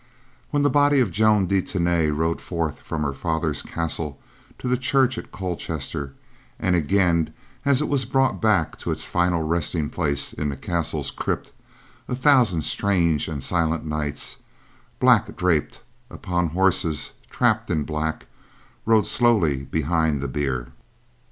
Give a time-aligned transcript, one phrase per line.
[0.49, 4.19] When the body of Joan de Tany rode forth from her father's castle
[4.57, 6.15] to the church at Colchester,
[6.59, 7.31] and again
[7.65, 11.51] as it was brought back to its final resting place in the castle's crypt,
[12.07, 14.37] a thousand strange and silent knights,
[14.99, 18.25] black draped, upon horses trapped in black,
[18.87, 20.69] rode slowly behind the bier.